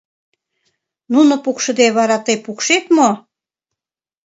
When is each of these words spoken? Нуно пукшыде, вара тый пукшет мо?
Нуно 1.13 1.33
пукшыде, 1.43 1.87
вара 1.97 2.17
тый 2.25 2.37
пукшет 2.45 2.85
мо? 2.97 3.09